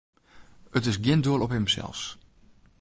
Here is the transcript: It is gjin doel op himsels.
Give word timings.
It 0.77 0.83
is 0.91 0.97
gjin 1.03 1.21
doel 1.23 1.41
op 1.45 1.51
himsels. 1.53 2.01